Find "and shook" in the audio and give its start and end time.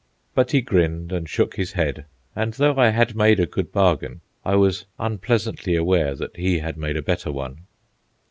1.11-1.57